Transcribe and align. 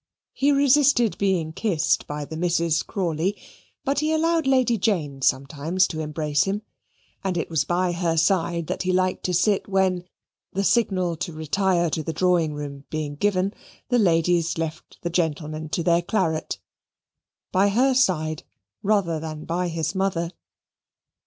He 0.33 0.51
resisted 0.51 1.15
being 1.19 1.53
kissed 1.53 2.07
by 2.07 2.25
the 2.25 2.35
Misses 2.35 2.81
Crawley, 2.81 3.37
but 3.85 3.99
he 3.99 4.11
allowed 4.11 4.47
Lady 4.47 4.75
Jane 4.79 5.21
sometimes 5.21 5.87
to 5.89 5.99
embrace 5.99 6.45
him, 6.45 6.63
and 7.23 7.37
it 7.37 7.51
was 7.51 7.65
by 7.65 7.91
her 7.91 8.17
side 8.17 8.65
that 8.65 8.81
he 8.81 8.91
liked 8.91 9.23
to 9.25 9.33
sit 9.35 9.67
when, 9.67 10.05
the 10.53 10.63
signal 10.63 11.15
to 11.17 11.31
retire 11.33 11.91
to 11.91 12.01
the 12.01 12.13
drawing 12.13 12.55
room 12.55 12.85
being 12.89 13.13
given, 13.13 13.53
the 13.89 13.99
ladies 13.99 14.57
left 14.57 14.97
the 15.03 15.11
gentlemen 15.11 15.69
to 15.69 15.83
their 15.83 16.01
claret 16.01 16.57
by 17.51 17.69
her 17.69 17.93
side 17.93 18.41
rather 18.81 19.19
than 19.19 19.45
by 19.45 19.67
his 19.67 19.93
mother. 19.93 20.31